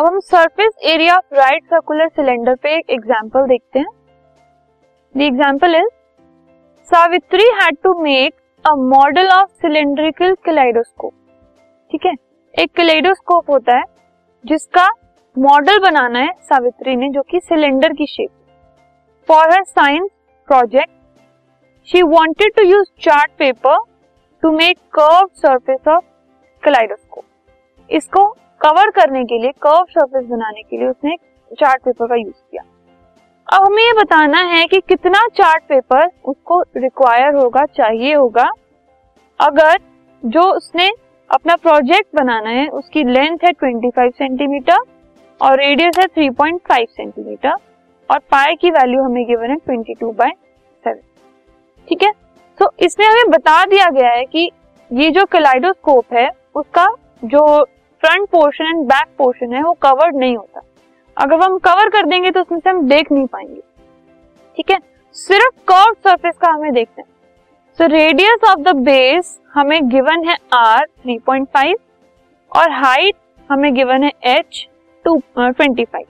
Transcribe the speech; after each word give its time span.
अब 0.00 0.06
हम 0.06 0.18
surface 0.20 0.70
area 0.90 1.14
of 1.14 1.34
right 1.34 1.64
circular 1.64 2.08
cylinder 2.08 2.54
पे 2.54 2.70
एक 2.76 2.90
एग्जांपल 2.90 3.46
देखते 3.48 3.78
हैं। 3.78 3.88
The 5.14 5.20
example 5.22 5.74
is 5.74 5.88
Savitri 6.90 7.48
had 7.54 7.76
to 7.82 7.92
make 8.02 8.34
a 8.64 8.74
model 8.84 9.28
of 9.28 9.50
cylindrical 9.56 10.34
kaleidoscope 10.44 11.12
ठीक 11.90 12.06
है? 12.06 12.14
एक 12.54 12.72
कैलाइडोस्कोप 12.76 13.50
होता 13.50 13.76
है, 13.76 13.84
जिसका 14.44 14.88
मॉडल 15.36 15.78
बनाना 15.78 16.18
है 16.18 16.32
सावित्री 16.42 16.96
ने, 16.96 17.08
जो 17.08 17.22
कि 17.22 17.40
सिलेंडर 17.40 17.92
की 17.92 18.06
shape 18.06 18.30
for 19.28 19.52
her 19.52 19.64
science 19.64 20.10
project 20.48 20.92
she 21.88 22.02
wanted 22.08 22.56
to 22.56 22.68
use 22.68 22.88
chart 23.00 23.38
paper 23.38 23.78
to 24.42 24.56
make 24.56 24.78
curve 24.94 25.28
surface 25.36 25.88
of 25.88 26.04
kaleidoscope 26.62 27.24
इसको 27.90 28.34
कवर 28.60 28.90
करने 28.90 29.24
के 29.24 29.38
लिए 29.38 29.50
कर्व 29.62 29.84
सरफेस 29.90 30.24
बनाने 30.24 30.62
के 30.62 30.76
लिए 30.76 30.88
उसने 30.88 31.16
चार्ट 31.50 31.82
पेपर 31.82 32.06
का 32.06 32.14
यूज़ 32.14 32.42
किया। 32.50 32.62
अब 33.48 33.64
हमें 33.64 33.82
ये 33.82 33.92
बताना 33.92 34.40
है 34.40 34.66
कि 34.66 34.80
कितना 34.80 35.26
चार्ट 35.28 35.62
पेपर 35.62 36.06
उसको 36.24 36.60
रिक्वायर 36.76 37.34
होगा, 37.34 37.64
चाहिए 37.64 38.14
होगा। 38.14 38.50
अगर 39.40 39.78
जो 40.22 40.42
उसने 40.52 40.90
अपना 41.30 41.56
प्रोजेक्ट 41.56 42.16
बनाना 42.16 42.50
है, 42.50 42.68
उसकी 42.68 43.04
लेंथ 43.04 43.38
है 43.44 43.52
25 43.52 44.10
सेंटीमीटर 44.10 44.78
और 45.40 45.58
रेडियस 45.58 45.98
है 45.98 46.06
3.5 46.06 46.88
सेंटीमीटर 46.90 47.54
और 48.10 48.18
पाए 48.18 48.54
की 48.54 48.70
वैल्यू 48.70 49.02
हमें 49.02 49.24
गिवन 49.26 49.50
है 49.50 49.56
22 49.68 50.14
बाय 50.14 50.30
सेवन 50.84 51.00
ठीक 51.88 52.02
है? 52.02 52.12
तो 52.58 52.70
इसमें 52.78 53.06
हमें 53.06 53.30
बता 53.30 53.64
दिया 53.64 53.88
गया 53.90 54.10
है 54.10 54.24
कि 54.24 54.50
ये 54.90 55.10
जो 55.10 55.24
कैलाइडोस्कोप 55.24 56.12
है, 56.12 56.28
उसका 56.54 56.86
जो 57.24 57.64
front 58.02 58.28
portion 58.28 58.64
and 58.66 58.84
back 58.86 59.08
portion 59.18 59.52
है, 59.52 59.62
वो 59.62 59.72
कवर्ड 59.82 60.16
नहीं 60.16 60.36
होता। 60.36 60.60
अगर 61.16 61.40
हम 61.40 61.58
कवर 61.58 61.88
कर 61.88 62.06
देंगे 62.06 62.30
तो 62.30 62.40
उसमें 62.40 62.58
से 62.58 62.70
हम 62.70 62.86
देख 62.88 63.10
नहीं 63.12 63.26
पाएँगे। 63.26 63.60
ठीक 64.56 64.70
है? 64.70 64.78
सिर्फ़ 65.16 65.56
कर्व 65.68 65.94
सरफेस 66.04 66.36
का 66.36 66.50
हमें 66.52 66.72
देखते 66.72 67.02
हैं। 67.02 67.08
So 67.78 67.86
radius 67.86 68.44
of 68.48 68.60
the 68.60 68.74
base 68.78 69.38
हमें 69.54 69.88
गिवन 69.88 70.28
है 70.28 70.36
आर 70.54 70.86
3.5 71.06 71.74
और 72.52 72.70
हाइट 72.74 73.14
हमें 73.50 73.72
गिवन 73.74 74.04
है 74.04 74.12
एच 74.28 74.66
टू 75.04 75.16
ट्वेंटी 75.38 75.84
फाइव 75.84 76.06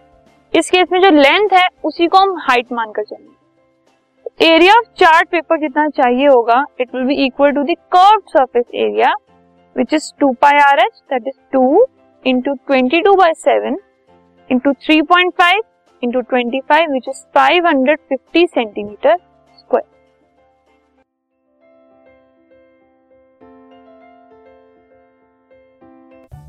इस 0.52 0.70
केस 0.70 0.88
में 0.92 1.00
जो 1.00 1.10
लेंथ 1.10 1.52
है, 1.52 1.66
उसी 1.84 2.06
को 2.06 2.18
हम 2.18 2.36
हाइट 2.40 2.72
मानकर 2.72 3.02
चलेंगे। 3.04 4.46
एरिया 4.46 4.74
ऑफ़ 4.74 4.86
चार्ट 4.98 5.28
पेपर 5.28 5.58
जितना 5.60 5.88
चाहिए 5.88 6.26
होगा 6.26 6.64
it 6.80 6.94
will 6.94 7.04
be 7.04 7.24
equal 7.24 7.52
to 7.52 7.62
the 7.62 7.76
curve 7.94 8.20
surface 8.28 8.64
area 8.74 9.14
which 9.76 9.92
is 9.92 10.12
2 10.20 10.34
pi 10.42 10.52
RH 10.56 10.96
that 11.10 11.26
is 11.26 11.36
2 11.52 11.86
into 12.24 12.54
22 12.66 13.16
by 13.16 13.32
7 13.32 13.78
into 14.50 14.72
3.5 14.86 15.60
into 16.02 16.22
25 16.22 16.88
which 16.88 17.08
is 17.08 17.26
550 17.34 18.46
centimeter 18.54 19.16
square. 19.56 19.88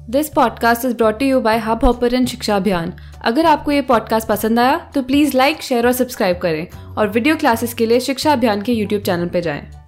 This 0.10 0.30
podcast 0.30 0.86
is 0.86 0.96
brought 0.98 1.22
you 1.22 1.40
by 1.42 1.58
hub 1.58 2.10
Shiksha 2.28 2.56
Abhiyan 2.56 2.94
अगर 3.26 3.46
आपको 3.46 3.72
ये 3.72 3.82
podcast 3.82 4.28
पसंद 4.28 4.60
आया 4.60 4.78
तो 4.96 5.04
please 5.04 5.38
like 5.38 5.62
share 5.62 5.86
और 5.88 5.92
subscribe 5.92 6.38
करें 6.38 6.96
और 6.98 7.08
video 7.08 7.36
classes 7.36 7.74
के 7.74 7.86
लिए 7.86 8.00
शिक्षा 8.00 8.34
अभियान 8.34 8.62
के 8.62 8.72
यूट्यूब 8.72 9.02
चैनल 9.02 9.30
पर 9.30 9.40
जाएँ। 9.40 9.81